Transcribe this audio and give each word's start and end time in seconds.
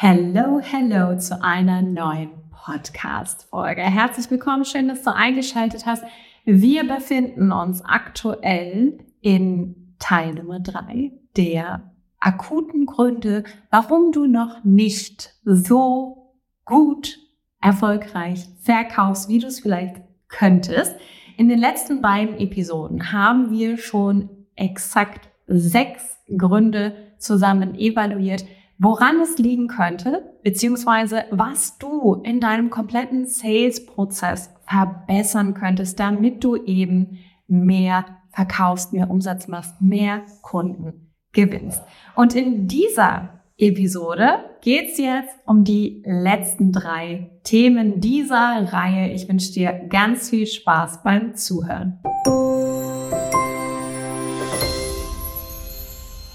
Hello, 0.00 0.60
hello 0.62 1.18
zu 1.18 1.42
einer 1.42 1.82
neuen 1.82 2.30
Podcast-Folge. 2.52 3.82
Herzlich 3.82 4.30
willkommen, 4.30 4.64
schön, 4.64 4.86
dass 4.86 5.02
du 5.02 5.12
eingeschaltet 5.12 5.86
hast. 5.86 6.04
Wir 6.44 6.86
befinden 6.86 7.50
uns 7.50 7.84
aktuell 7.84 9.04
in 9.20 9.96
Teil 9.98 10.34
Nummer 10.34 10.60
drei 10.60 11.10
der 11.36 11.90
akuten 12.20 12.86
Gründe, 12.86 13.42
warum 13.72 14.12
du 14.12 14.28
noch 14.28 14.62
nicht 14.62 15.34
so 15.42 16.36
gut 16.64 17.18
erfolgreich 17.60 18.46
verkaufst, 18.60 19.28
wie 19.28 19.40
du 19.40 19.48
es 19.48 19.58
vielleicht 19.58 19.96
könntest. 20.28 20.94
In 21.36 21.48
den 21.48 21.58
letzten 21.58 22.00
beiden 22.00 22.38
Episoden 22.38 23.10
haben 23.10 23.50
wir 23.50 23.78
schon 23.78 24.30
exakt 24.54 25.28
sechs 25.48 26.18
Gründe 26.36 26.94
zusammen 27.18 27.74
evaluiert, 27.74 28.44
woran 28.78 29.20
es 29.20 29.38
liegen 29.38 29.68
könnte, 29.68 30.34
beziehungsweise 30.42 31.24
was 31.30 31.78
du 31.78 32.14
in 32.22 32.40
deinem 32.40 32.70
kompletten 32.70 33.26
Sales-Prozess 33.26 34.54
verbessern 34.66 35.54
könntest, 35.54 35.98
damit 35.98 36.44
du 36.44 36.56
eben 36.56 37.18
mehr 37.46 38.04
verkaufst, 38.30 38.92
mehr 38.92 39.10
Umsatz 39.10 39.48
machst, 39.48 39.80
mehr 39.80 40.22
Kunden 40.42 41.12
gewinnst. 41.32 41.82
Und 42.14 42.34
in 42.34 42.68
dieser 42.68 43.40
Episode 43.56 44.44
geht 44.60 44.92
es 44.92 44.98
jetzt 44.98 45.34
um 45.44 45.64
die 45.64 46.02
letzten 46.06 46.70
drei 46.70 47.30
Themen 47.42 48.00
dieser 48.00 48.72
Reihe. 48.72 49.12
Ich 49.12 49.28
wünsche 49.28 49.52
dir 49.52 49.72
ganz 49.88 50.30
viel 50.30 50.46
Spaß 50.46 51.02
beim 51.02 51.34
Zuhören. 51.34 51.98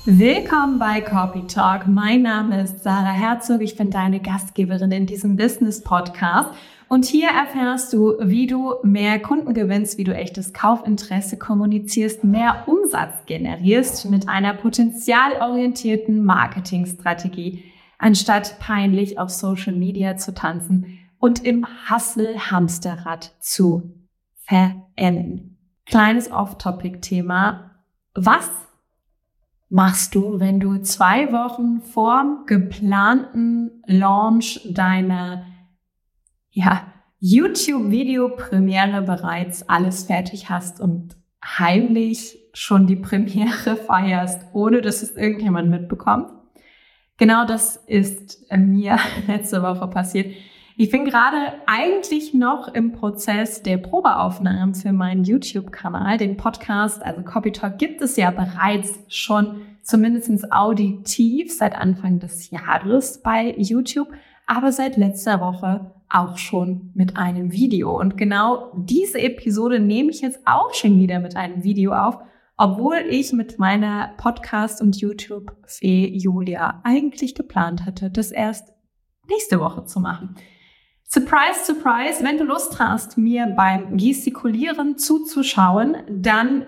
Willkommen 0.05 0.80
bei 0.80 0.99
Copy 0.99 1.48
Talk. 1.48 1.88
Mein 1.88 2.23
Name 2.23 2.62
ist 2.62 2.84
Sarah 2.84 3.13
Herzog. 3.13 3.62
Ich 3.62 3.77
bin 3.77 3.89
deine 3.89 4.20
Gastgeberin 4.20 4.91
in 4.91 5.05
diesem 5.05 5.38
Business 5.38 5.81
Podcast. 5.81 6.49
Und 6.89 7.05
hier 7.05 7.29
erfährst 7.29 7.93
du, 7.93 8.18
wie 8.20 8.46
du 8.46 8.74
mehr 8.84 9.21
Kunden 9.21 9.54
gewinnst, 9.54 9.98
wie 9.98 10.04
du 10.04 10.13
echtes 10.13 10.51
Kaufinteresse 10.51 11.40
kommunizierst, 11.40 12.26
mehr 12.26 12.65
Umsatz 12.68 13.13
generierst 13.27 14.12
mit 14.12 14.27
einer 14.27 14.54
potenzialorientierten 14.54 16.26
Marketingstrategie, 16.26 17.63
anstatt 17.98 18.59
peinlich 18.59 19.20
auf 19.20 19.29
Social 19.29 19.74
Media 19.74 20.18
zu 20.18 20.34
tanzen 20.34 20.99
und 21.18 21.46
im 21.46 21.65
Hustle-Hamsterrad 21.90 23.37
zu 23.40 23.93
verenden. 24.35 25.57
Kleines 25.85 26.29
Off-Topic-Thema. 26.29 27.71
Was 28.15 28.51
machst 29.74 30.13
du, 30.13 30.40
wenn 30.40 30.60
du 30.60 30.77
zwei 30.84 31.32
Wochen 31.32 31.82
vorm 31.82 32.43
geplanten 32.46 33.82
Launch 33.88 34.62
deiner 34.70 35.48
ja, 36.52 36.93
YouTube-Video-Premiere 37.20 39.02
bereits 39.02 39.68
alles 39.68 40.04
fertig 40.04 40.52
hast 40.52 40.80
und 40.80 41.18
heimlich 41.43 42.38
schon 42.54 42.85
die 42.85 42.98
Premiere 42.98 43.76
feierst, 43.88 44.46
ohne 44.54 44.82
dass 44.82 45.02
es 45.02 45.18
irgendjemand 45.18 45.71
mitbekommt? 45.71 46.30
Genau 47.18 47.43
das 47.48 47.77
ist 47.77 48.46
mir 48.55 48.99
letzte 49.27 49.63
Woche 49.63 49.87
passiert. 49.87 50.35
Ich 50.76 50.90
bin 50.90 51.05
gerade 51.05 51.54
eigentlich 51.68 52.34
noch 52.34 52.68
im 52.68 52.93
Prozess 52.93 53.62
der 53.62 53.77
Probeaufnahmen 53.77 54.74
für 54.74 54.91
meinen 54.91 55.24
YouTube-Kanal. 55.24 56.18
Den 56.18 56.35
Podcast, 56.35 57.04
also 57.04 57.21
Copy 57.21 57.52
Talk, 57.52 57.77
gibt 57.77 58.02
es 58.02 58.15
ja 58.18 58.32
bereits 58.32 58.98
schon 59.07 59.62
zumindest 59.84 60.52
auditiv 60.52 61.55
seit 61.55 61.76
Anfang 61.76 62.18
des 62.20 62.49
Jahres 62.49 63.21
bei 63.21 63.54
YouTube, 63.55 64.07
aber 64.47 64.72
seit 64.72 64.97
letzter 64.97 65.41
Woche 65.41 65.91
auch 66.09 66.40
schon 66.40 66.90
mit 66.96 67.18
einem 67.18 67.52
Video. 67.52 68.00
Und 68.00 68.18
genau 68.18 68.72
diese 68.75 69.19
Episode 69.19 69.80
nehme 69.80 70.09
ich 70.09 70.22
jetzt 70.22 70.40
auch 70.46 70.74
schon 70.74 71.00
wieder 71.00 71.19
mit 71.19 71.35
einem 71.35 71.64
Video 71.64 71.94
auf, 71.94 72.18
obwohl 72.58 72.97
ich 73.08 73.31
mit 73.31 73.59
meiner 73.59 74.14
Podcast- 74.18 74.81
und 74.81 75.00
YouTube-Fee 75.00 76.18
Julia 76.18 76.81
eigentlich 76.84 77.36
geplant 77.36 77.86
hatte, 77.86 78.09
das 78.09 78.31
erst 78.31 78.74
nächste 79.30 79.59
Woche 79.59 79.86
zu 79.86 80.00
machen. 80.00 80.36
Surprise, 81.13 81.63
surprise, 81.63 82.24
wenn 82.24 82.40
du 82.40 82.44
Lust 82.44 82.79
hast, 82.79 83.19
mir 83.19 83.46
beim 83.56 83.97
Gestikulieren 83.97 84.97
zuzuschauen, 84.97 85.97
dann 86.09 86.66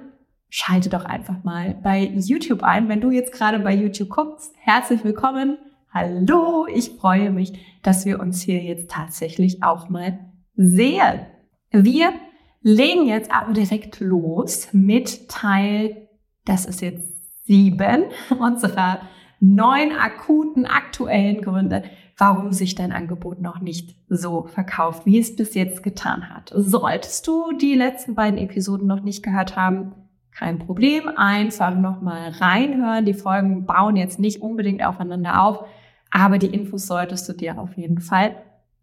schalte 0.51 0.87
doch 0.89 1.03
einfach 1.03 1.43
mal 1.43 1.73
bei 1.81 2.11
YouTube 2.13 2.61
ein. 2.61 2.87
Wenn 2.87 3.01
du 3.01 3.09
jetzt 3.09 3.31
gerade 3.31 3.57
bei 3.57 3.73
YouTube 3.73 4.09
guckst, 4.09 4.53
herzlich 4.59 5.03
willkommen. 5.03 5.57
Hallo, 5.91 6.67
ich 6.71 6.91
freue 6.91 7.31
mich, 7.31 7.53
dass 7.81 8.05
wir 8.05 8.19
uns 8.19 8.43
hier 8.43 8.61
jetzt 8.61 8.91
tatsächlich 8.91 9.63
auch 9.63 9.89
mal 9.89 10.19
sehen. 10.55 11.21
Wir 11.71 12.13
legen 12.61 13.07
jetzt 13.07 13.31
aber 13.31 13.51
direkt 13.51 13.99
los 13.99 14.67
mit 14.73 15.27
Teil, 15.27 16.07
das 16.45 16.67
ist 16.67 16.81
jetzt 16.81 17.01
sieben 17.47 18.03
unserer 18.39 18.99
neun 19.39 19.91
akuten, 19.91 20.67
aktuellen 20.67 21.41
Gründe, 21.41 21.83
warum 22.17 22.51
sich 22.51 22.75
dein 22.75 22.91
Angebot 22.91 23.41
noch 23.41 23.59
nicht 23.59 23.97
so 24.07 24.43
verkauft, 24.43 25.05
wie 25.05 25.19
es 25.19 25.35
bis 25.35 25.53
jetzt 25.53 25.83
getan 25.83 26.29
hat. 26.29 26.51
Solltest 26.55 27.27
du 27.27 27.51
die 27.53 27.75
letzten 27.75 28.15
beiden 28.15 28.39
Episoden 28.39 28.87
noch 28.87 29.01
nicht 29.01 29.23
gehört 29.23 29.55
haben, 29.55 29.93
kein 30.31 30.59
Problem. 30.59 31.07
Einfach 31.15 31.75
nochmal 31.75 32.29
reinhören. 32.31 33.05
Die 33.05 33.13
Folgen 33.13 33.65
bauen 33.65 33.95
jetzt 33.95 34.19
nicht 34.19 34.41
unbedingt 34.41 34.85
aufeinander 34.85 35.43
auf, 35.43 35.65
aber 36.11 36.37
die 36.37 36.47
Infos 36.47 36.87
solltest 36.87 37.27
du 37.27 37.33
dir 37.33 37.57
auf 37.59 37.75
jeden 37.77 37.99
Fall 37.99 38.35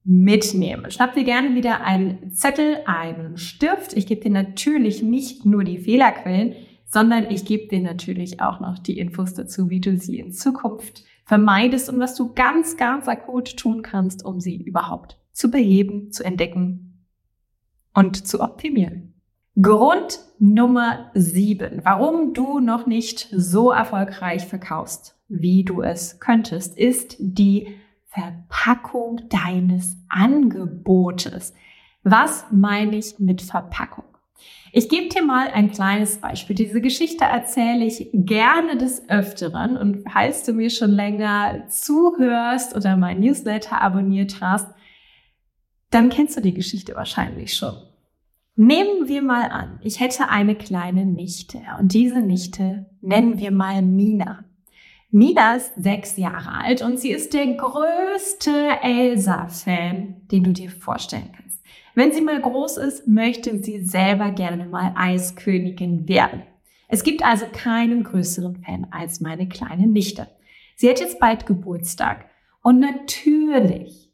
mitnehmen. 0.04 0.90
Schnapp 0.90 1.14
dir 1.14 1.24
gerne 1.24 1.54
wieder 1.54 1.82
einen 1.82 2.32
Zettel, 2.32 2.78
einen 2.86 3.36
Stift. 3.36 3.92
Ich 3.92 4.06
gebe 4.06 4.22
dir 4.22 4.30
natürlich 4.30 5.02
nicht 5.02 5.46
nur 5.46 5.62
die 5.62 5.78
Fehlerquellen, 5.78 6.54
sondern 6.86 7.30
ich 7.30 7.44
gebe 7.44 7.68
dir 7.68 7.80
natürlich 7.80 8.40
auch 8.40 8.60
noch 8.60 8.78
die 8.78 8.98
Infos 8.98 9.34
dazu, 9.34 9.70
wie 9.70 9.80
du 9.80 9.96
sie 9.96 10.18
in 10.18 10.32
Zukunft 10.32 11.04
vermeidest 11.24 11.88
und 11.88 12.00
was 12.00 12.14
du 12.14 12.32
ganz, 12.32 12.76
ganz 12.76 13.08
akut 13.08 13.56
tun 13.56 13.82
kannst, 13.82 14.24
um 14.24 14.40
sie 14.40 14.56
überhaupt 14.56 15.18
zu 15.32 15.50
beheben, 15.50 16.12
zu 16.12 16.24
entdecken 16.24 17.06
und 17.94 18.26
zu 18.26 18.40
optimieren. 18.40 19.14
Grund 19.60 20.20
Nummer 20.38 21.10
sieben, 21.14 21.80
warum 21.84 22.32
du 22.32 22.58
noch 22.58 22.86
nicht 22.86 23.28
so 23.32 23.70
erfolgreich 23.70 24.46
verkaufst, 24.46 25.18
wie 25.28 25.62
du 25.62 25.82
es 25.82 26.20
könntest, 26.20 26.76
ist 26.76 27.16
die 27.18 27.68
Verpackung 28.06 29.28
deines 29.28 29.96
Angebotes. 30.08 31.54
Was 32.02 32.46
meine 32.50 32.96
ich 32.96 33.18
mit 33.18 33.42
Verpackung? 33.42 34.11
Ich 34.72 34.88
gebe 34.88 35.08
dir 35.08 35.22
mal 35.22 35.48
ein 35.48 35.70
kleines 35.70 36.18
Beispiel. 36.18 36.56
Diese 36.56 36.80
Geschichte 36.80 37.24
erzähle 37.24 37.84
ich 37.84 38.08
gerne 38.12 38.76
des 38.78 39.08
Öfteren 39.08 39.76
und 39.76 40.02
falls 40.10 40.44
du 40.44 40.52
mir 40.52 40.70
schon 40.70 40.92
länger 40.92 41.68
zuhörst 41.68 42.74
oder 42.74 42.96
mein 42.96 43.20
Newsletter 43.20 43.82
abonniert 43.82 44.40
hast, 44.40 44.68
dann 45.90 46.08
kennst 46.08 46.36
du 46.36 46.40
die 46.40 46.54
Geschichte 46.54 46.94
wahrscheinlich 46.94 47.54
schon. 47.54 47.74
Nehmen 48.56 49.08
wir 49.08 49.22
mal 49.22 49.50
an, 49.50 49.78
ich 49.82 50.00
hätte 50.00 50.28
eine 50.28 50.54
kleine 50.54 51.06
Nichte 51.06 51.60
und 51.78 51.94
diese 51.94 52.20
Nichte 52.20 52.86
nennen 53.00 53.38
wir 53.38 53.50
mal 53.50 53.82
Mina. 53.82 54.44
Mina 55.10 55.56
ist 55.56 55.72
sechs 55.76 56.16
Jahre 56.16 56.52
alt 56.52 56.80
und 56.80 56.98
sie 56.98 57.10
ist 57.10 57.34
der 57.34 57.46
größte 57.54 58.78
Elsa-Fan, 58.82 60.22
den 60.30 60.44
du 60.44 60.52
dir 60.52 60.70
vorstellen 60.70 61.30
kannst. 61.36 61.61
Wenn 61.94 62.12
sie 62.12 62.22
mal 62.22 62.40
groß 62.40 62.78
ist, 62.78 63.06
möchte 63.06 63.62
sie 63.62 63.84
selber 63.84 64.30
gerne 64.30 64.66
mal 64.66 64.92
Eiskönigin 64.96 66.08
werden. 66.08 66.42
Es 66.88 67.04
gibt 67.04 67.22
also 67.22 67.46
keinen 67.52 68.04
größeren 68.04 68.62
Fan 68.64 68.86
als 68.90 69.20
meine 69.20 69.48
kleine 69.48 69.86
Nichte. 69.86 70.28
Sie 70.76 70.88
hat 70.88 71.00
jetzt 71.00 71.20
bald 71.20 71.46
Geburtstag 71.46 72.26
und 72.62 72.80
natürlich 72.80 74.10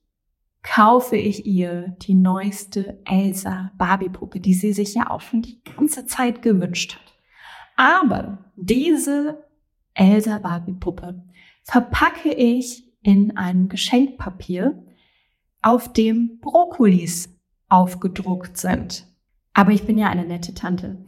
kaufe 0.62 1.16
ich 1.16 1.46
ihr 1.46 1.96
die 2.02 2.14
neueste 2.14 3.00
Elsa 3.04 3.72
Barbie-Puppe, 3.78 4.40
die 4.40 4.54
sie 4.54 4.72
sich 4.72 4.94
ja 4.94 5.08
auch 5.10 5.20
schon 5.20 5.42
die 5.42 5.62
ganze 5.62 6.06
Zeit 6.06 6.42
gewünscht 6.42 6.96
hat. 6.96 7.14
Aber 7.76 8.38
diese 8.56 9.44
Elsa 9.94 10.38
Barbie-Puppe 10.38 11.22
verpacke 11.62 12.32
ich 12.32 12.84
in 13.02 13.36
einem 13.36 13.68
Geschenkpapier, 13.68 14.84
auf 15.62 15.92
dem 15.92 16.38
Brokkolis 16.40 17.37
aufgedruckt 17.68 18.56
sind. 18.56 19.06
Aber 19.54 19.72
ich 19.72 19.84
bin 19.84 19.98
ja 19.98 20.08
eine 20.08 20.24
nette 20.24 20.54
Tante. 20.54 20.98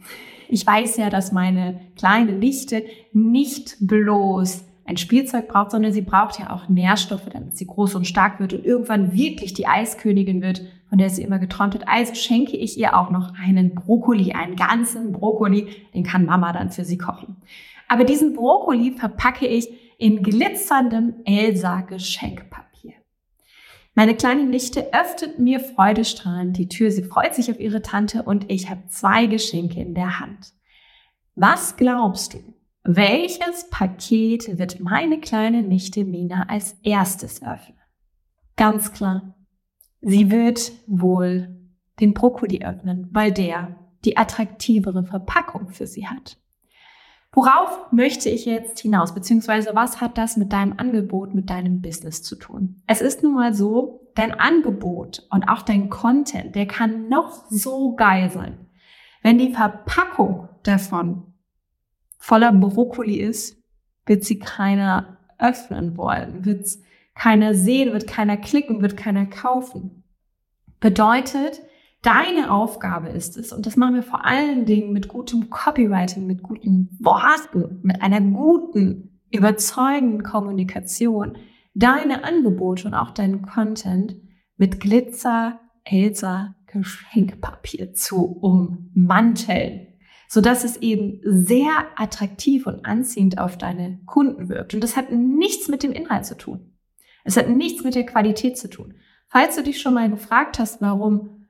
Ich 0.49 0.67
weiß 0.67 0.97
ja, 0.97 1.09
dass 1.09 1.31
meine 1.31 1.79
kleine 1.95 2.33
Nichte 2.33 2.83
nicht 3.13 3.77
bloß 3.79 4.65
ein 4.85 4.97
Spielzeug 4.97 5.47
braucht, 5.47 5.71
sondern 5.71 5.93
sie 5.93 6.01
braucht 6.01 6.39
ja 6.39 6.49
auch 6.49 6.67
Nährstoffe, 6.67 7.29
damit 7.31 7.57
sie 7.57 7.67
groß 7.67 7.95
und 7.95 8.05
stark 8.05 8.39
wird 8.39 8.53
und 8.53 8.65
irgendwann 8.65 9.13
wirklich 9.13 9.53
die 9.53 9.67
Eiskönigin 9.67 10.41
wird, 10.41 10.63
von 10.89 10.97
der 10.97 11.09
sie 11.09 11.23
immer 11.23 11.39
geträumt 11.39 11.75
hat. 11.75 11.87
Also 11.87 12.13
schenke 12.15 12.57
ich 12.57 12.77
ihr 12.77 12.97
auch 12.97 13.09
noch 13.09 13.33
einen 13.41 13.73
Brokkoli, 13.73 14.33
einen 14.33 14.57
ganzen 14.57 15.13
Brokkoli, 15.13 15.67
den 15.93 16.03
kann 16.03 16.25
Mama 16.25 16.51
dann 16.51 16.71
für 16.71 16.83
sie 16.83 16.97
kochen. 16.97 17.37
Aber 17.87 18.03
diesen 18.03 18.33
Brokkoli 18.33 18.91
verpacke 18.91 19.47
ich 19.47 19.69
in 19.97 20.23
glitzerndem 20.23 21.13
Elsa-Geschenkpapier. 21.23 22.70
Meine 23.93 24.15
kleine 24.15 24.45
Nichte 24.45 24.93
öffnet 24.93 25.39
mir 25.39 25.59
freudestrahlend 25.59 26.57
die 26.57 26.69
Tür. 26.69 26.91
Sie 26.91 27.03
freut 27.03 27.35
sich 27.35 27.51
auf 27.51 27.59
ihre 27.59 27.81
Tante 27.81 28.23
und 28.23 28.49
ich 28.49 28.69
habe 28.69 28.87
zwei 28.87 29.25
Geschenke 29.25 29.81
in 29.81 29.93
der 29.93 30.19
Hand. 30.19 30.53
Was 31.35 31.75
glaubst 31.75 32.33
du? 32.33 32.39
Welches 32.83 33.69
Paket 33.69 34.57
wird 34.57 34.79
meine 34.79 35.19
kleine 35.19 35.61
Nichte 35.61 36.03
Mina 36.03 36.47
als 36.47 36.77
erstes 36.83 37.43
öffnen? 37.43 37.77
Ganz 38.55 38.91
klar. 38.93 39.35
Sie 40.01 40.31
wird 40.31 40.71
wohl 40.87 41.55
den 41.99 42.13
Brokkoli 42.13 42.63
öffnen, 42.63 43.07
weil 43.11 43.31
der 43.31 43.75
die 44.03 44.17
attraktivere 44.17 45.03
Verpackung 45.03 45.69
für 45.69 45.85
sie 45.85 46.07
hat. 46.07 46.40
Worauf 47.33 47.91
möchte 47.91 48.29
ich 48.29 48.45
jetzt 48.45 48.79
hinaus? 48.79 49.13
Beziehungsweise 49.13 49.71
was 49.73 50.01
hat 50.01 50.17
das 50.17 50.35
mit 50.35 50.51
deinem 50.51 50.73
Angebot, 50.77 51.33
mit 51.33 51.49
deinem 51.49 51.81
Business 51.81 52.23
zu 52.23 52.35
tun? 52.35 52.81
Es 52.87 53.01
ist 53.01 53.23
nun 53.23 53.35
mal 53.35 53.53
so, 53.53 54.11
dein 54.15 54.37
Angebot 54.37 55.25
und 55.29 55.47
auch 55.47 55.61
dein 55.61 55.89
Content, 55.89 56.55
der 56.55 56.67
kann 56.67 57.07
noch 57.07 57.45
so 57.49 57.95
geil 57.95 58.29
sein. 58.29 58.67
Wenn 59.23 59.37
die 59.37 59.53
Verpackung 59.53 60.49
davon 60.63 61.33
voller 62.17 62.51
Brokkoli 62.51 63.15
ist, 63.15 63.57
wird 64.05 64.25
sie 64.25 64.39
keiner 64.39 65.17
öffnen 65.37 65.95
wollen, 65.95 66.43
wird 66.43 66.67
keiner 67.15 67.53
sehen, 67.53 67.93
wird 67.93 68.07
keiner 68.07 68.35
klicken, 68.35 68.81
wird 68.81 68.97
keiner 68.97 69.25
kaufen. 69.25 70.03
Bedeutet, 70.79 71.61
deine 72.01 72.51
Aufgabe 72.51 73.09
ist 73.09 73.37
es, 73.37 73.53
und 73.53 73.65
das 73.65 73.77
machen 73.77 73.95
wir 73.95 74.03
vor 74.03 74.25
allen 74.25 74.65
Dingen 74.65 74.93
mit 74.93 75.07
gutem 75.07 75.49
Copywriting, 75.49 76.25
mit 76.25 76.43
guten 76.43 76.97
Worten, 76.99 77.79
mit 77.83 78.01
einer 78.01 78.21
guten, 78.21 79.19
überzeugenden 79.31 80.23
Kommunikation, 80.23 81.37
deine 81.73 82.23
Angebote 82.23 82.87
und 82.87 82.93
auch 82.93 83.11
deinen 83.11 83.43
Content 83.43 84.15
mit 84.57 84.79
Glitzer, 84.79 85.59
Elsa, 85.83 86.55
Geschenkpapier 86.67 87.93
zu 87.93 88.25
ummanteln 88.25 89.87
so 90.33 90.39
dass 90.39 90.63
es 90.63 90.77
eben 90.77 91.19
sehr 91.25 91.73
attraktiv 91.97 92.65
und 92.65 92.85
anziehend 92.85 93.37
auf 93.37 93.57
deine 93.57 93.99
Kunden 94.05 94.47
wirkt. 94.47 94.73
Und 94.73 94.81
das 94.81 94.95
hat 94.95 95.11
nichts 95.11 95.67
mit 95.67 95.83
dem 95.83 95.91
Inhalt 95.91 96.25
zu 96.25 96.37
tun. 96.37 96.71
Es 97.25 97.35
hat 97.35 97.49
nichts 97.49 97.83
mit 97.83 97.95
der 97.95 98.05
Qualität 98.05 98.57
zu 98.57 98.69
tun. 98.69 98.93
Falls 99.27 99.57
du 99.57 99.63
dich 99.63 99.81
schon 99.81 99.93
mal 99.93 100.09
gefragt 100.09 100.57
hast, 100.57 100.79
warum 100.79 101.40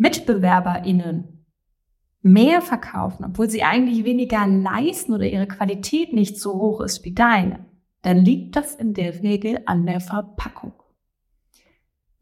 MitbewerberInnen 0.00 1.44
mehr 2.22 2.62
verkaufen, 2.62 3.24
obwohl 3.26 3.50
sie 3.50 3.62
eigentlich 3.62 4.04
weniger 4.04 4.46
leisten 4.46 5.12
oder 5.12 5.26
ihre 5.26 5.46
Qualität 5.46 6.14
nicht 6.14 6.40
so 6.40 6.54
hoch 6.54 6.80
ist 6.80 7.04
wie 7.04 7.12
deine, 7.12 7.66
dann 8.00 8.16
liegt 8.16 8.56
das 8.56 8.74
in 8.74 8.94
der 8.94 9.22
Regel 9.22 9.60
an 9.66 9.84
der 9.84 10.00
Verpackung. 10.00 10.72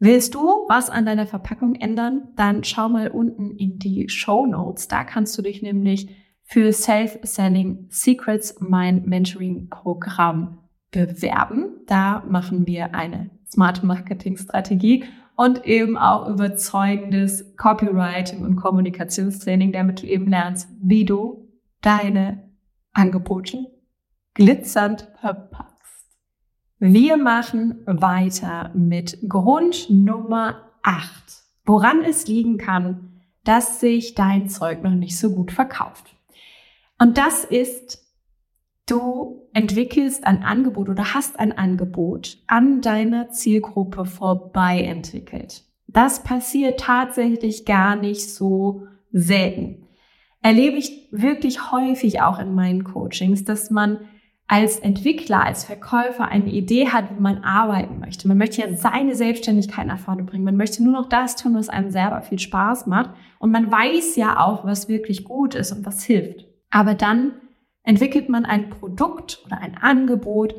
Willst 0.01 0.35
du 0.35 0.41
was 0.69 0.91
an 0.91 1.07
deiner 1.07 1.27
Verpackung 1.27 1.77
ändern? 1.77 2.29
Dann 2.35 2.65
schau 2.65 2.89
mal 2.89 3.09
unten 3.09 3.53
in 3.53 3.79
die 3.79 4.09
Show 4.09 4.47
Notes. 4.47 4.89
Da 4.89 5.05
kannst 5.05 5.39
du 5.39 5.43
dich 5.43 5.63
nämlich 5.63 6.09
für 6.43 6.73
Self-Selling 6.73 7.87
Secrets, 7.91 8.57
mein 8.61 9.05
Mentoring-Programm, 9.05 10.59
bewerben. 10.91 11.83
Da 11.87 12.25
machen 12.29 12.67
wir 12.67 12.95
eine 12.95 13.31
smarte 13.47 13.87
Marketing-Strategie 13.87 15.05
und 15.39 15.65
eben 15.67 15.97
auch 15.97 16.29
überzeugendes 16.29 17.55
Copywriting 17.57 18.45
und 18.45 18.57
Kommunikationstraining, 18.57 19.71
damit 19.71 20.03
du 20.03 20.07
eben 20.09 20.27
lernst, 20.27 20.69
wie 20.83 21.05
du 21.05 21.49
deine 21.81 22.51
Angebote 22.93 23.67
glitzernd 24.35 25.09
verpackst. 25.21 26.09
Wir 26.81 27.17
machen 27.17 27.85
weiter 27.87 28.73
mit 28.75 29.19
Grund 29.29 29.89
Nummer 29.91 30.73
8, 30.83 31.07
woran 31.65 32.03
es 32.03 32.27
liegen 32.27 32.59
kann, 32.59 33.23
dass 33.45 33.79
sich 33.79 34.17
dein 34.17 34.49
Zeug 34.49 34.83
noch 34.83 34.91
nicht 34.91 35.17
so 35.17 35.37
gut 35.37 35.53
verkauft. 35.53 36.17
Und 36.99 37.17
das 37.17 37.45
ist, 37.45 38.08
du 38.91 39.49
entwickelst 39.53 40.27
ein 40.27 40.43
Angebot 40.43 40.89
oder 40.89 41.15
hast 41.15 41.39
ein 41.39 41.57
Angebot 41.57 42.39
an 42.47 42.81
deiner 42.81 43.31
Zielgruppe 43.31 44.05
vorbei 44.05 44.83
entwickelt. 44.83 45.65
Das 45.87 46.23
passiert 46.23 46.81
tatsächlich 46.81 47.65
gar 47.65 47.97
nicht 47.97 48.33
so 48.35 48.87
selten. 49.11 49.87
Erlebe 50.43 50.77
ich 50.77 51.09
wirklich 51.11 51.73
häufig 51.73 52.21
auch 52.21 52.39
in 52.39 52.55
meinen 52.55 52.85
Coachings, 52.85 53.45
dass 53.45 53.71
man 53.71 53.99
als 54.47 54.79
Entwickler, 54.79 55.45
als 55.45 55.65
Verkäufer 55.65 56.27
eine 56.27 56.51
Idee 56.51 56.89
hat, 56.89 57.11
wie 57.11 57.21
man 57.21 57.45
arbeiten 57.45 58.01
möchte. 58.01 58.27
Man 58.29 58.39
möchte 58.39 58.63
ja 58.63 58.75
seine 58.75 59.15
Selbstständigkeit 59.15 59.87
nach 59.87 59.99
vorne 59.99 60.25
bringen. 60.25 60.45
Man 60.45 60.57
möchte 60.57 60.83
nur 60.83 60.95
noch 60.95 61.09
das 61.09 61.37
tun, 61.37 61.55
was 61.55 61.69
einem 61.69 61.91
selber 61.91 62.23
viel 62.23 62.39
Spaß 62.39 62.87
macht. 62.87 63.11
Und 63.39 63.51
man 63.51 63.71
weiß 63.71 64.17
ja 64.17 64.41
auch, 64.41 64.65
was 64.65 64.89
wirklich 64.89 65.25
gut 65.25 65.55
ist 65.55 65.73
und 65.73 65.85
was 65.85 66.03
hilft. 66.03 66.47
Aber 66.71 66.95
dann 66.95 67.33
entwickelt 67.89 68.29
man 68.29 68.45
ein 68.45 68.69
Produkt 68.69 69.41
oder 69.47 69.63
ein 69.63 69.75
Angebot, 69.75 70.55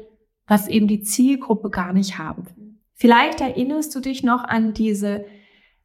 was 0.47 0.67
eben 0.67 0.87
die 0.87 1.01
Zielgruppe 1.01 1.69
gar 1.69 1.93
nicht 1.93 2.17
haben 2.17 2.47
will. 2.55 2.73
Vielleicht 2.95 3.39
erinnerst 3.39 3.93
du 3.93 3.99
dich 3.99 4.23
noch 4.23 4.43
an 4.43 4.73
diese 4.73 5.25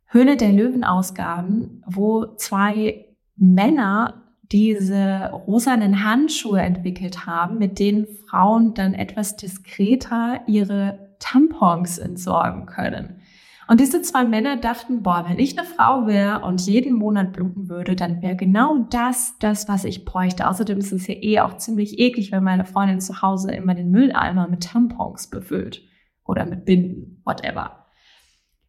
Höhle 0.07 0.39
der 0.39 0.53
Löwen 0.53 0.85
Ausgaben, 0.85 1.83
wo 1.87 2.35
zwei 2.37 3.15
Männer 3.37 4.23
diese 4.53 5.33
rosanen 5.47 6.03
Handschuhe 6.03 6.63
entwickelt 6.63 7.27
haben, 7.27 7.59
mit 7.59 7.79
denen 7.79 8.07
Frauen 8.07 8.73
dann 8.73 8.95
etwas 8.95 9.37
diskreter 9.37 10.41
ihre 10.47 11.15
Tampons 11.19 11.99
entsorgen 11.99 12.65
können. 12.65 13.21
Und 13.67 13.81
diese 13.81 14.03
zwei 14.03 14.25
Männer 14.25 14.57
dachten, 14.57 15.03
boah, 15.03 15.25
wenn 15.27 15.39
ich 15.39 15.59
eine 15.59 15.67
Frau 15.67 16.07
wäre 16.07 16.45
und 16.45 16.61
jeden 16.67 16.95
Monat 16.95 17.33
bluten 17.33 17.69
würde, 17.69 17.97
dann 17.97 18.21
wäre 18.21 18.37
genau 18.37 18.87
das 18.91 19.37
das, 19.39 19.69
was 19.69 19.85
ich 19.85 20.05
bräuchte. 20.05 20.49
Außerdem 20.49 20.79
ist 20.79 20.93
es 20.93 21.07
ja 21.07 21.15
eh 21.15 21.41
auch 21.41 21.57
ziemlich 21.57 21.99
eklig, 21.99 22.31
wenn 22.31 22.45
meine 22.45 22.67
Freundin 22.67 23.01
zu 23.01 23.23
Hause 23.23 23.53
immer 23.53 23.75
den 23.75 23.91
Mülleimer 23.91 24.49
mit 24.49 24.65
Tampons 24.65 25.31
befüllt 25.31 25.83
oder 26.25 26.45
mit 26.45 26.65
Binden, 26.65 27.23
whatever. 27.25 27.85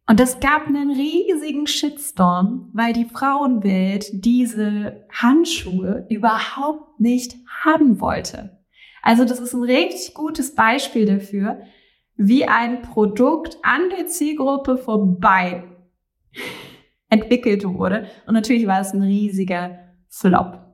Und 0.08 0.20
es 0.20 0.38
gab 0.38 0.68
einen 0.68 0.92
riesigen 0.92 1.66
Shitstorm, 1.66 2.70
weil 2.72 2.92
die 2.92 3.06
Frauenwelt 3.06 4.06
diese 4.12 5.04
Handschuhe 5.10 6.06
überhaupt 6.08 7.00
nicht 7.00 7.34
haben 7.64 8.00
wollte. 8.00 8.62
Also 9.02 9.24
das 9.24 9.40
ist 9.40 9.52
ein 9.52 9.64
richtig 9.64 10.14
gutes 10.14 10.54
Beispiel 10.54 11.06
dafür, 11.06 11.60
wie 12.16 12.46
ein 12.46 12.82
Produkt 12.82 13.58
an 13.62 13.90
der 13.96 14.06
Zielgruppe 14.06 14.76
vorbei 14.76 15.64
entwickelt 17.08 17.64
wurde. 17.64 18.06
Und 18.26 18.34
natürlich 18.34 18.66
war 18.66 18.80
es 18.80 18.92
ein 18.92 19.02
riesiger 19.02 19.78
Flop. 20.08 20.66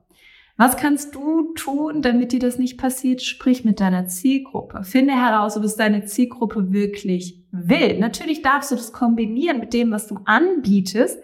Was 0.55 0.77
kannst 0.77 1.15
du 1.15 1.53
tun, 1.55 2.03
damit 2.03 2.31
dir 2.31 2.39
das 2.39 2.59
nicht 2.59 2.77
passiert? 2.77 3.23
Sprich 3.23 3.65
mit 3.65 3.79
deiner 3.79 4.05
Zielgruppe. 4.05 4.83
Finde 4.83 5.13
heraus, 5.13 5.57
ob 5.57 5.63
es 5.63 5.75
deine 5.75 6.05
Zielgruppe 6.05 6.71
wirklich 6.71 7.43
will. 7.51 7.97
Natürlich 7.99 8.43
darfst 8.43 8.71
du 8.71 8.75
das 8.75 8.93
kombinieren 8.93 9.59
mit 9.59 9.73
dem, 9.73 9.91
was 9.91 10.07
du 10.07 10.19
anbietest. 10.25 11.19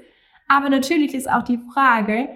Aber 0.48 0.70
natürlich 0.70 1.14
ist 1.14 1.30
auch 1.30 1.44
die 1.44 1.60
Frage, 1.74 2.28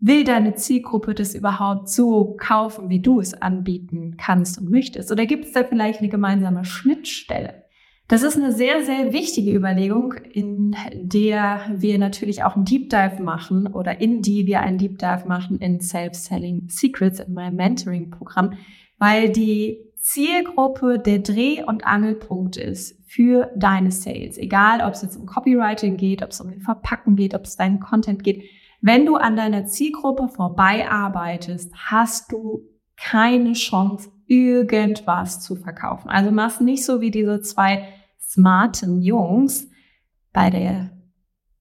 will 0.00 0.24
deine 0.24 0.54
Zielgruppe 0.54 1.14
das 1.14 1.34
überhaupt 1.34 1.88
so 1.88 2.36
kaufen, 2.38 2.88
wie 2.88 3.00
du 3.00 3.20
es 3.20 3.34
anbieten 3.34 4.16
kannst 4.16 4.58
und 4.58 4.70
möchtest? 4.70 5.12
Oder 5.12 5.26
gibt 5.26 5.44
es 5.44 5.52
da 5.52 5.64
vielleicht 5.64 6.00
eine 6.00 6.08
gemeinsame 6.08 6.64
Schnittstelle? 6.64 7.64
Das 8.08 8.24
ist 8.24 8.36
eine 8.36 8.50
sehr, 8.50 8.84
sehr 8.84 9.12
wichtige 9.12 9.54
Überlegung, 9.54 10.14
in 10.14 10.74
der 10.94 11.60
wir 11.76 11.96
natürlich 11.96 12.42
auch 12.42 12.56
einen 12.56 12.64
Deep 12.64 12.90
Dive 12.90 13.22
machen 13.22 13.68
oder 13.68 14.00
in 14.00 14.20
die 14.20 14.46
wir 14.46 14.62
einen 14.62 14.78
Deep 14.78 14.98
Dive 14.98 15.28
machen 15.28 15.58
in 15.58 15.80
Self-Selling 15.80 16.68
Secrets 16.68 17.20
in 17.20 17.34
meinem 17.34 17.54
Mentoring-Programm, 17.54 18.54
weil 18.98 19.28
die 19.30 19.78
Zielgruppe 19.94 20.98
der 20.98 21.20
Dreh- 21.20 21.62
und 21.62 21.86
Angelpunkt 21.86 22.56
ist 22.56 22.98
für 23.06 23.52
deine 23.54 23.92
Sales. 23.92 24.38
Egal, 24.38 24.80
ob 24.80 24.94
es 24.94 25.02
jetzt 25.02 25.16
um 25.16 25.26
Copywriting 25.26 25.96
geht, 25.96 26.22
ob 26.22 26.30
es 26.30 26.40
um 26.40 26.50
den 26.50 26.62
Verpacken 26.62 27.14
geht, 27.14 27.34
ob 27.34 27.44
es 27.44 27.56
deinen 27.56 27.78
Content 27.78 28.24
geht. 28.24 28.42
Wenn 28.80 29.04
du 29.04 29.16
an 29.16 29.36
deiner 29.36 29.66
Zielgruppe 29.66 30.28
vorbei 30.28 30.88
arbeitest, 30.90 31.72
hast 31.74 32.32
du 32.32 32.62
keine 32.96 33.52
Chance, 33.52 34.10
irgendwas 34.26 35.40
zu 35.40 35.56
verkaufen. 35.56 36.08
Also 36.08 36.30
machst 36.30 36.60
nicht 36.60 36.84
so 36.84 37.00
wie 37.00 37.10
diese 37.10 37.40
zwei 37.40 37.88
smarten 38.18 39.02
Jungs 39.02 39.68
bei 40.32 40.50
der 40.50 40.90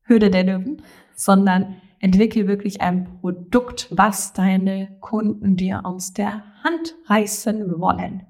Hürde 0.04 0.30
der 0.30 0.44
Löwen, 0.44 0.82
sondern 1.16 1.82
entwickel 2.00 2.48
wirklich 2.48 2.82
ein 2.82 3.20
Produkt, 3.20 3.88
was 3.92 4.34
deine 4.34 4.98
Kunden 5.02 5.56
dir 5.56 5.86
aus 5.86 6.14
der 6.14 6.44
Hand 6.64 6.96
reißen 7.08 7.80
wollen. 7.80 8.29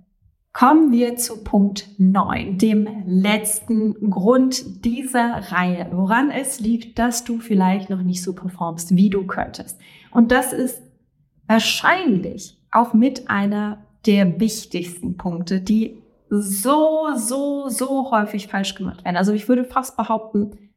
Kommen 0.60 0.92
wir 0.92 1.16
zu 1.16 1.42
Punkt 1.42 1.88
9, 2.00 2.58
dem 2.58 2.86
letzten 3.06 4.12
Grund 4.12 4.84
dieser 4.84 5.54
Reihe, 5.54 5.88
woran 5.94 6.32
es 6.32 6.60
liegt, 6.60 7.00
dass 7.00 7.24
du 7.24 7.40
vielleicht 7.40 7.90
noch 7.90 8.02
nicht 8.02 8.22
so 8.22 8.36
performst, 8.36 8.94
wie 8.94 9.10
du 9.10 9.26
könntest. 9.26 9.80
Und 10.12 10.34
das 10.34 10.52
ist 10.52 10.82
wahrscheinlich 11.48 12.62
auch 12.72 12.94
mit 12.94 13.30
einer 13.30 13.86
der 14.06 14.42
wichtigsten 14.42 15.16
Punkte, 15.16 15.62
die 15.62 16.04
so, 16.28 17.08
so, 17.16 17.70
so 17.70 18.12
häufig 18.12 18.48
falsch 18.48 18.76
gemacht 18.76 19.06
werden. 19.06 19.16
Also 19.16 19.32
ich 19.32 19.48
würde 19.48 19.64
fast 19.64 19.96
behaupten, 19.96 20.72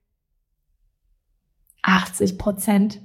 80 1.83 2.39
Prozent 2.39 3.03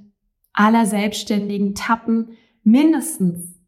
aller 0.54 0.86
Selbstständigen 0.86 1.74
tappen 1.74 2.34
mindestens 2.62 3.60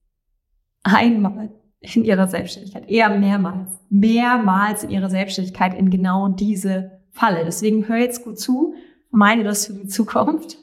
einmal 0.83 1.58
in 1.81 2.03
ihrer 2.03 2.27
Selbstständigkeit, 2.27 2.89
eher 2.89 3.09
mehrmals, 3.09 3.69
mehrmals 3.89 4.83
in 4.83 4.89
ihrer 4.89 5.09
Selbstständigkeit 5.09 5.77
in 5.77 5.89
genau 5.89 6.27
diese 6.27 6.99
Falle. 7.11 7.43
Deswegen 7.45 7.87
hör 7.87 7.97
jetzt 7.97 8.23
gut 8.23 8.39
zu, 8.39 8.73
meine 9.11 9.43
das 9.43 9.67
für 9.67 9.73
die 9.73 9.87
Zukunft. 9.87 10.57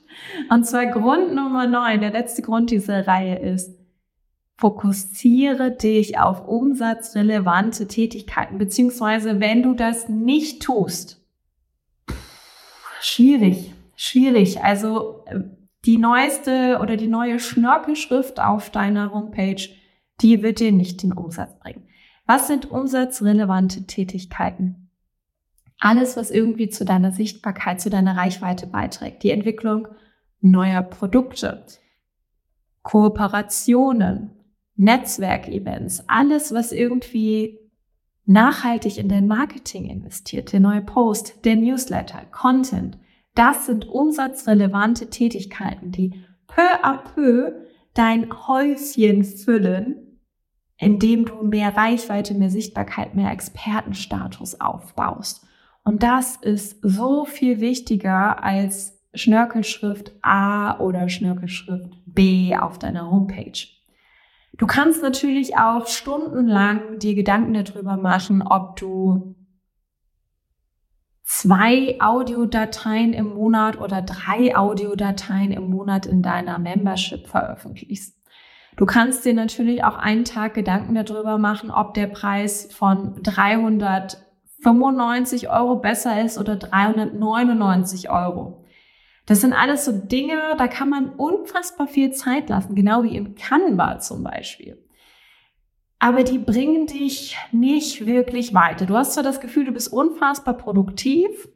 Und 0.50 0.64
zwar 0.64 0.86
Grund 0.86 1.34
Nummer 1.34 1.66
neun, 1.66 2.00
der 2.00 2.10
letzte 2.10 2.42
Grund 2.42 2.70
dieser 2.70 3.06
Reihe 3.06 3.38
ist, 3.38 3.76
fokussiere 4.56 5.70
dich 5.70 6.18
auf 6.18 6.46
umsatzrelevante 6.46 7.86
Tätigkeiten, 7.86 8.58
beziehungsweise 8.58 9.40
wenn 9.40 9.62
du 9.62 9.74
das 9.74 10.08
nicht 10.08 10.62
tust, 10.62 11.22
schwierig, 13.00 13.72
schwierig. 13.94 14.62
Also 14.62 15.24
äh, 15.26 15.40
die 15.84 15.98
neueste 15.98 16.78
oder 16.80 16.96
die 16.96 17.06
neue 17.06 17.38
Schnörkelschrift 17.38 18.40
auf 18.40 18.70
deiner 18.70 19.12
Homepage, 19.12 19.62
die 20.22 20.42
wird 20.42 20.60
dir 20.60 20.72
nicht 20.72 21.02
den 21.02 21.12
Umsatz 21.12 21.58
bringen. 21.58 21.86
Was 22.26 22.48
sind 22.48 22.70
umsatzrelevante 22.70 23.86
Tätigkeiten? 23.86 24.90
Alles, 25.78 26.16
was 26.16 26.30
irgendwie 26.30 26.68
zu 26.68 26.84
deiner 26.84 27.12
Sichtbarkeit, 27.12 27.80
zu 27.80 27.90
deiner 27.90 28.16
Reichweite 28.16 28.66
beiträgt. 28.66 29.22
Die 29.22 29.30
Entwicklung 29.30 29.88
neuer 30.40 30.82
Produkte, 30.82 31.66
Kooperationen, 32.82 34.30
Netzwerkevents, 34.76 36.04
alles, 36.08 36.52
was 36.52 36.72
irgendwie 36.72 37.58
nachhaltig 38.26 38.98
in 38.98 39.08
dein 39.08 39.26
Marketing 39.26 39.88
investiert, 39.88 40.52
der 40.52 40.60
neue 40.60 40.82
Post, 40.82 41.44
der 41.44 41.56
Newsletter, 41.56 42.22
Content, 42.30 42.98
das 43.34 43.66
sind 43.66 43.86
umsatzrelevante 43.86 45.10
Tätigkeiten, 45.10 45.92
die 45.92 46.24
peu 46.46 46.82
à 46.82 46.98
peu 46.98 47.52
dein 47.94 48.30
Häuschen 48.30 49.24
füllen, 49.24 50.05
indem 50.78 51.24
du 51.24 51.42
mehr 51.42 51.76
Reichweite, 51.76 52.34
mehr 52.34 52.50
Sichtbarkeit, 52.50 53.14
mehr 53.14 53.32
Expertenstatus 53.32 54.60
aufbaust. 54.60 55.46
Und 55.84 56.02
das 56.02 56.36
ist 56.36 56.78
so 56.82 57.24
viel 57.24 57.60
wichtiger 57.60 58.42
als 58.42 59.00
Schnörkelschrift 59.14 60.12
A 60.22 60.78
oder 60.78 61.08
Schnörkelschrift 61.08 61.92
B 62.06 62.56
auf 62.56 62.78
deiner 62.78 63.10
Homepage. 63.10 63.66
Du 64.58 64.66
kannst 64.66 65.02
natürlich 65.02 65.56
auch 65.56 65.86
stundenlang 65.86 66.98
dir 66.98 67.14
Gedanken 67.14 67.54
darüber 67.54 67.96
machen, 67.96 68.42
ob 68.42 68.76
du 68.76 69.36
zwei 71.22 72.00
Audiodateien 72.00 73.12
im 73.12 73.34
Monat 73.34 73.78
oder 73.78 74.00
drei 74.00 74.56
Audiodateien 74.56 75.52
im 75.52 75.68
Monat 75.68 76.06
in 76.06 76.22
deiner 76.22 76.58
Membership 76.58 77.26
veröffentlichst. 77.26 78.16
Du 78.76 78.84
kannst 78.84 79.24
dir 79.24 79.32
natürlich 79.32 79.84
auch 79.84 79.96
einen 79.96 80.26
Tag 80.26 80.52
Gedanken 80.54 80.94
darüber 80.94 81.38
machen, 81.38 81.70
ob 81.70 81.94
der 81.94 82.08
Preis 82.08 82.68
von 82.70 83.22
395 83.22 85.48
Euro 85.48 85.76
besser 85.76 86.22
ist 86.22 86.36
oder 86.38 86.56
399 86.56 88.10
Euro. 88.10 88.66
Das 89.24 89.40
sind 89.40 89.54
alles 89.54 89.86
so 89.86 89.92
Dinge, 89.92 90.54
da 90.58 90.68
kann 90.68 90.90
man 90.90 91.08
unfassbar 91.08 91.88
viel 91.88 92.12
Zeit 92.12 92.50
lassen, 92.50 92.74
genau 92.74 93.02
wie 93.02 93.16
im 93.16 93.34
Canva 93.34 93.98
zum 93.98 94.22
Beispiel. 94.22 94.84
Aber 95.98 96.22
die 96.22 96.38
bringen 96.38 96.86
dich 96.86 97.38
nicht 97.52 98.04
wirklich 98.04 98.52
weiter. 98.52 98.84
Du 98.84 98.94
hast 98.94 99.14
zwar 99.14 99.24
das 99.24 99.40
Gefühl, 99.40 99.64
du 99.64 99.72
bist 99.72 99.90
unfassbar 99.90 100.52
produktiv, 100.54 101.48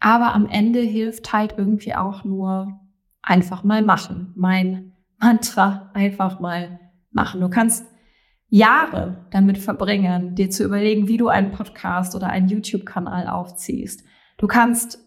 aber 0.00 0.34
am 0.34 0.46
Ende 0.46 0.80
hilft 0.80 1.30
halt 1.32 1.54
irgendwie 1.58 1.94
auch 1.94 2.24
nur 2.24 2.80
einfach 3.20 3.64
mal 3.64 3.82
machen. 3.82 4.32
Mein 4.34 4.94
Mantra, 5.18 5.90
einfach 5.94 6.40
mal 6.40 6.80
machen. 7.10 7.40
Du 7.40 7.48
kannst 7.48 7.86
Jahre 8.48 9.26
damit 9.30 9.58
verbringen, 9.58 10.34
dir 10.34 10.48
zu 10.50 10.64
überlegen, 10.64 11.08
wie 11.08 11.18
du 11.18 11.28
einen 11.28 11.50
Podcast 11.50 12.14
oder 12.14 12.28
einen 12.28 12.48
YouTube-Kanal 12.48 13.28
aufziehst. 13.28 14.04
Du 14.38 14.46
kannst 14.46 14.98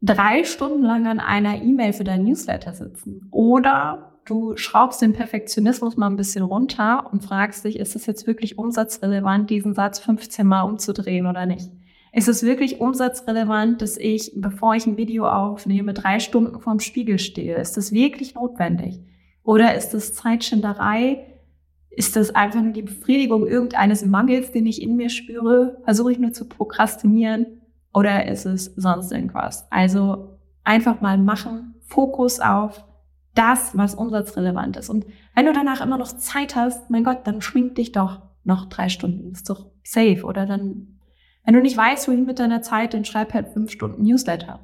drei 0.00 0.44
Stunden 0.44 0.82
lang 0.82 1.06
an 1.06 1.20
einer 1.20 1.62
E-Mail 1.62 1.92
für 1.92 2.04
dein 2.04 2.24
Newsletter 2.24 2.72
sitzen. 2.72 3.28
Oder 3.30 4.20
du 4.24 4.56
schraubst 4.56 5.02
den 5.02 5.12
Perfektionismus 5.12 5.96
mal 5.96 6.06
ein 6.06 6.16
bisschen 6.16 6.44
runter 6.44 7.12
und 7.12 7.22
fragst 7.22 7.64
dich, 7.64 7.78
ist 7.78 7.96
es 7.96 8.06
jetzt 8.06 8.26
wirklich 8.26 8.56
umsatzrelevant, 8.56 9.50
diesen 9.50 9.74
Satz 9.74 9.98
15 9.98 10.46
Mal 10.46 10.62
umzudrehen 10.62 11.26
oder 11.26 11.44
nicht? 11.44 11.70
Ist 12.12 12.28
es 12.28 12.42
wirklich 12.42 12.80
umsatzrelevant, 12.80 13.82
dass 13.82 13.96
ich, 13.96 14.32
bevor 14.34 14.74
ich 14.74 14.86
ein 14.86 14.96
Video 14.96 15.28
aufnehme, 15.28 15.92
drei 15.92 16.18
Stunden 16.18 16.58
vorm 16.60 16.80
Spiegel 16.80 17.18
stehe? 17.18 17.56
Ist 17.56 17.76
das 17.76 17.92
wirklich 17.92 18.34
notwendig? 18.34 19.00
Oder 19.42 19.74
ist 19.74 19.94
es 19.94 20.14
Zeitschinderei? 20.14 21.26
Ist 21.90 22.16
das 22.16 22.34
einfach 22.34 22.62
nur 22.62 22.72
die 22.72 22.82
Befriedigung 22.82 23.46
irgendeines 23.46 24.04
Mangels, 24.04 24.52
den 24.52 24.66
ich 24.66 24.80
in 24.80 24.96
mir 24.96 25.10
spüre? 25.10 25.78
Versuche 25.84 26.12
ich 26.12 26.18
nur 26.18 26.32
zu 26.32 26.48
prokrastinieren? 26.48 27.60
oder 27.92 28.26
ist 28.26 28.46
es 28.46 28.66
sonst 28.76 29.12
irgendwas? 29.12 29.66
Also 29.70 30.38
einfach 30.64 31.00
mal 31.00 31.18
machen, 31.18 31.74
Fokus 31.80 32.40
auf 32.40 32.84
das, 33.34 33.76
was 33.76 33.94
umsatzrelevant 33.94 34.76
ist. 34.76 34.90
Und 34.90 35.06
wenn 35.34 35.46
du 35.46 35.52
danach 35.52 35.80
immer 35.80 35.98
noch 35.98 36.12
Zeit 36.16 36.56
hast, 36.56 36.90
mein 36.90 37.04
Gott, 37.04 37.26
dann 37.26 37.40
schwingt 37.40 37.78
dich 37.78 37.92
doch 37.92 38.22
noch 38.44 38.68
drei 38.68 38.88
Stunden. 38.88 39.32
Ist 39.32 39.48
doch 39.50 39.66
safe. 39.84 40.24
Oder 40.24 40.46
dann, 40.46 40.98
wenn 41.44 41.54
du 41.54 41.60
nicht 41.60 41.76
weißt, 41.76 42.08
wohin 42.08 42.26
mit 42.26 42.38
deiner 42.38 42.62
Zeit, 42.62 42.94
dann 42.94 43.04
schreib 43.04 43.32
halt 43.32 43.48
fünf 43.48 43.70
Stunden 43.70 44.02
Newsletter. 44.02 44.60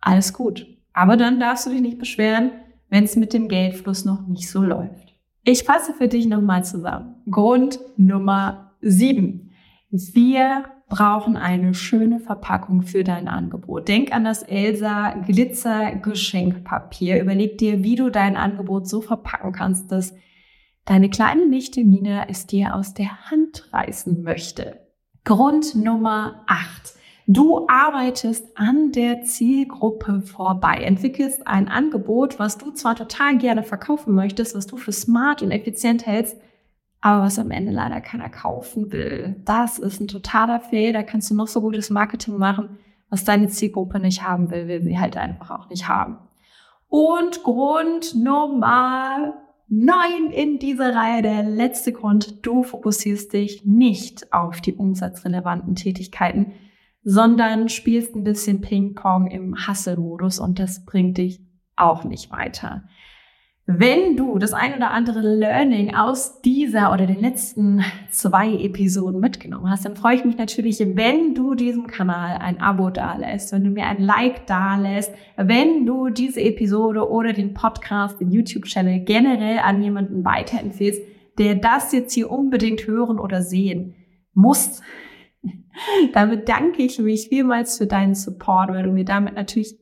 Alles 0.00 0.32
gut. 0.32 0.66
Aber 0.92 1.16
dann 1.16 1.40
darfst 1.40 1.66
du 1.66 1.70
dich 1.70 1.80
nicht 1.80 1.98
beschweren, 1.98 2.50
wenn 2.88 3.04
es 3.04 3.16
mit 3.16 3.32
dem 3.32 3.48
Geldfluss 3.48 4.04
noch 4.04 4.26
nicht 4.26 4.50
so 4.50 4.62
läuft. 4.62 5.14
Ich 5.44 5.64
fasse 5.64 5.94
für 5.94 6.08
dich 6.08 6.26
nochmal 6.26 6.64
zusammen. 6.64 7.16
Grund 7.30 7.80
Nummer 7.96 8.72
sieben. 8.80 9.50
Wir 9.90 10.64
brauchen 10.88 11.36
eine 11.36 11.74
schöne 11.74 12.18
Verpackung 12.20 12.82
für 12.82 13.04
dein 13.04 13.28
Angebot. 13.28 13.88
Denk 13.88 14.12
an 14.12 14.24
das 14.24 14.42
Elsa 14.42 15.10
Glitzer 15.26 15.96
Geschenkpapier. 15.96 17.20
Überleg 17.20 17.58
dir, 17.58 17.82
wie 17.82 17.96
du 17.96 18.10
dein 18.10 18.36
Angebot 18.36 18.88
so 18.88 19.00
verpacken 19.00 19.52
kannst, 19.52 19.92
dass 19.92 20.14
deine 20.84 21.10
kleine 21.10 21.46
Nichte 21.46 21.84
Nina 21.84 22.28
es 22.28 22.46
dir 22.46 22.74
aus 22.74 22.94
der 22.94 23.30
Hand 23.30 23.68
reißen 23.72 24.22
möchte. 24.22 24.80
Grund 25.24 25.74
Nummer 25.74 26.44
8. 26.46 26.94
Du 27.30 27.66
arbeitest 27.68 28.56
an 28.56 28.90
der 28.90 29.20
Zielgruppe 29.22 30.22
vorbei, 30.22 30.76
entwickelst 30.76 31.46
ein 31.46 31.68
Angebot, 31.68 32.38
was 32.38 32.56
du 32.56 32.70
zwar 32.70 32.96
total 32.96 33.36
gerne 33.36 33.62
verkaufen 33.62 34.14
möchtest, 34.14 34.56
was 34.56 34.66
du 34.66 34.78
für 34.78 34.92
smart 34.92 35.42
und 35.42 35.50
effizient 35.50 36.06
hältst, 36.06 36.40
aber 37.02 37.24
was 37.24 37.38
am 37.38 37.50
Ende 37.50 37.70
leider 37.70 38.00
keiner 38.00 38.30
kaufen 38.30 38.92
will. 38.92 39.36
Das 39.44 39.78
ist 39.78 40.00
ein 40.00 40.08
totaler 40.08 40.60
Fail. 40.60 40.94
Da 40.94 41.02
kannst 41.02 41.30
du 41.30 41.34
noch 41.34 41.48
so 41.48 41.60
gutes 41.60 41.90
Marketing 41.90 42.38
machen. 42.38 42.78
Was 43.10 43.24
deine 43.24 43.48
Zielgruppe 43.48 44.00
nicht 44.00 44.22
haben 44.22 44.50
will, 44.50 44.66
will 44.66 44.82
sie 44.82 44.98
halt 44.98 45.18
einfach 45.18 45.50
auch 45.50 45.68
nicht 45.68 45.86
haben. 45.86 46.16
Und 46.88 47.42
Grund 47.42 48.14
Nummer 48.14 49.34
neun 49.68 50.30
in 50.32 50.58
dieser 50.58 50.94
Reihe, 50.94 51.20
der 51.20 51.42
letzte 51.42 51.92
Grund, 51.92 52.46
du 52.46 52.62
fokussierst 52.62 53.34
dich 53.34 53.66
nicht 53.66 54.32
auf 54.32 54.62
die 54.62 54.72
umsatzrelevanten 54.72 55.74
Tätigkeiten, 55.74 56.54
sondern 57.02 57.68
spielst 57.68 58.14
ein 58.14 58.24
bisschen 58.24 58.60
Ping-Pong 58.60 59.28
im 59.28 59.54
Hustle-Modus 59.66 60.38
und 60.38 60.58
das 60.58 60.84
bringt 60.84 61.18
dich 61.18 61.40
auch 61.76 62.04
nicht 62.04 62.30
weiter. 62.30 62.84
Wenn 63.70 64.16
du 64.16 64.38
das 64.38 64.54
ein 64.54 64.72
oder 64.74 64.92
andere 64.92 65.20
Learning 65.20 65.94
aus 65.94 66.40
dieser 66.40 66.90
oder 66.90 67.06
den 67.06 67.20
letzten 67.20 67.84
zwei 68.08 68.50
Episoden 68.54 69.20
mitgenommen 69.20 69.68
hast, 69.68 69.84
dann 69.84 69.94
freue 69.94 70.14
ich 70.14 70.24
mich 70.24 70.38
natürlich, 70.38 70.78
wenn 70.80 71.34
du 71.34 71.54
diesem 71.54 71.86
Kanal 71.86 72.38
ein 72.38 72.62
Abo 72.62 72.88
dalässt, 72.88 73.52
wenn 73.52 73.64
du 73.64 73.70
mir 73.70 73.84
ein 73.84 74.00
Like 74.00 74.46
dalässt, 74.46 75.12
wenn 75.36 75.84
du 75.84 76.08
diese 76.08 76.40
Episode 76.40 77.10
oder 77.10 77.34
den 77.34 77.52
Podcast, 77.52 78.18
den 78.22 78.30
YouTube-Channel 78.30 79.00
generell 79.00 79.58
an 79.58 79.82
jemanden 79.82 80.24
weiterempfehlst, 80.24 81.02
der 81.36 81.54
das 81.56 81.92
jetzt 81.92 82.14
hier 82.14 82.30
unbedingt 82.30 82.86
hören 82.86 83.18
oder 83.18 83.42
sehen 83.42 83.94
muss. 84.32 84.80
damit 86.12 86.48
danke 86.48 86.82
ich 86.82 86.98
mich 86.98 87.28
vielmals 87.28 87.78
für 87.78 87.86
deinen 87.86 88.14
Support, 88.14 88.70
weil 88.70 88.84
du 88.84 88.92
mir 88.92 89.04
damit 89.04 89.34
natürlich 89.34 89.76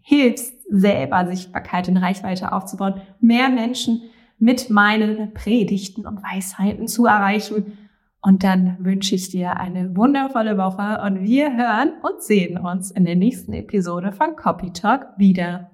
hilfst, 0.00 0.54
selber 0.68 1.26
Sichtbarkeit 1.26 1.88
und 1.88 1.98
Reichweite 1.98 2.52
aufzubauen, 2.52 3.00
mehr 3.20 3.48
Menschen 3.48 4.02
mit 4.38 4.70
meinen 4.70 5.34
Predigten 5.34 6.06
und 6.06 6.22
Weisheiten 6.22 6.88
zu 6.88 7.06
erreichen. 7.06 7.78
Und 8.20 8.44
dann 8.44 8.76
wünsche 8.80 9.14
ich 9.14 9.30
dir 9.30 9.56
eine 9.58 9.96
wundervolle 9.96 10.56
Woche 10.56 11.00
und 11.04 11.22
wir 11.22 11.56
hören 11.56 11.92
und 12.02 12.22
sehen 12.22 12.58
uns 12.58 12.90
in 12.90 13.04
der 13.04 13.16
nächsten 13.16 13.52
Episode 13.52 14.12
von 14.12 14.36
Copy 14.36 14.72
Talk 14.72 15.08
wieder. 15.16 15.70